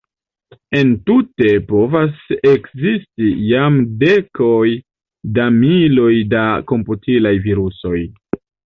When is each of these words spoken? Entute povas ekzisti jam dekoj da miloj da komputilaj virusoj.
Entute 0.77 1.49
povas 1.67 2.23
ekzisti 2.53 3.29
jam 3.51 3.79
dekoj 4.07 4.67
da 5.37 5.49
miloj 5.63 6.13
da 6.37 6.45
komputilaj 6.75 7.39
virusoj. 7.49 7.97